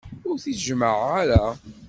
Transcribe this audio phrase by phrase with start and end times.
[0.29, 1.43] Ur t-id-jemmeε ara.